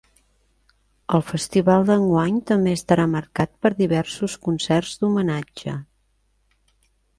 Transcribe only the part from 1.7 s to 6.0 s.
d’enguany també estarà marcat per diversos concerts d’homenatge.